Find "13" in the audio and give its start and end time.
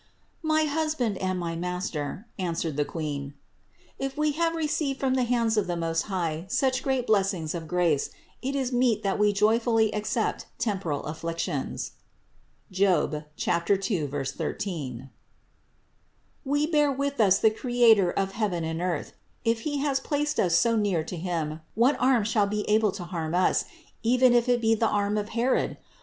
14.07-15.11